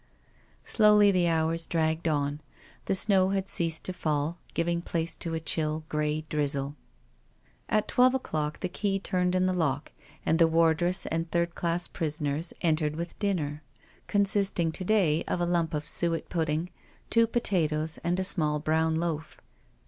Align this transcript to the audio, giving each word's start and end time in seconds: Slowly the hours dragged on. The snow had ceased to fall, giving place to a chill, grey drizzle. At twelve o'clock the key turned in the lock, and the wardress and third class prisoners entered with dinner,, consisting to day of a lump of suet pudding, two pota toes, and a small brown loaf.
Slowly 0.65 1.11
the 1.11 1.27
hours 1.27 1.67
dragged 1.67 2.07
on. 2.07 2.41
The 2.85 2.95
snow 2.95 3.29
had 3.29 3.47
ceased 3.47 3.83
to 3.85 3.93
fall, 3.93 4.39
giving 4.55 4.81
place 4.81 5.15
to 5.17 5.35
a 5.35 5.39
chill, 5.39 5.83
grey 5.89 6.21
drizzle. 6.21 6.75
At 7.69 7.87
twelve 7.87 8.15
o'clock 8.15 8.61
the 8.61 8.67
key 8.67 8.97
turned 8.97 9.35
in 9.35 9.45
the 9.45 9.53
lock, 9.53 9.91
and 10.25 10.39
the 10.39 10.47
wardress 10.47 11.05
and 11.05 11.29
third 11.29 11.53
class 11.53 11.87
prisoners 11.87 12.51
entered 12.61 12.95
with 12.95 13.19
dinner,, 13.19 13.61
consisting 14.07 14.71
to 14.71 14.83
day 14.83 15.23
of 15.25 15.39
a 15.39 15.45
lump 15.45 15.71
of 15.71 15.87
suet 15.87 16.29
pudding, 16.29 16.71
two 17.11 17.27
pota 17.27 17.69
toes, 17.69 17.99
and 18.03 18.19
a 18.19 18.23
small 18.23 18.57
brown 18.57 18.95
loaf. 18.95 19.37